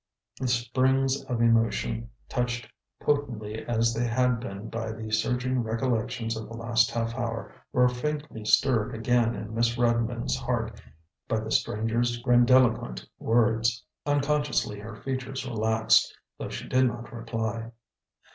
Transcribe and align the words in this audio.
The 0.39 0.47
springs 0.47 1.23
of 1.25 1.41
emotion, 1.41 2.09
touched 2.27 2.67
potently 2.99 3.63
as 3.67 3.93
they 3.93 4.07
had 4.07 4.39
been 4.39 4.67
by 4.67 4.91
the 4.91 5.11
surging 5.11 5.61
recollections 5.61 6.35
of 6.35 6.47
the 6.49 6.57
last 6.57 6.89
half 6.89 7.13
hour, 7.13 7.53
were 7.71 7.87
faintly 7.87 8.43
stirred 8.43 8.95
again 8.95 9.35
in 9.35 9.53
Miss 9.53 9.77
Redmond's 9.77 10.35
heart 10.37 10.81
by 11.27 11.39
the 11.39 11.51
stranger's 11.51 12.17
grandiloquent 12.17 13.05
words. 13.19 13.85
Unconsciously 14.07 14.79
her 14.79 14.95
features 14.95 15.45
relaxed, 15.47 16.17
though 16.39 16.49
she 16.49 16.67
did 16.67 16.85
not 16.87 17.13
reply. 17.13 17.69